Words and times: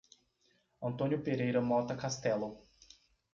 Antônio 0.81 1.21
Pereira 1.21 1.61
Mota 1.61 1.95
Castelo 1.95 2.65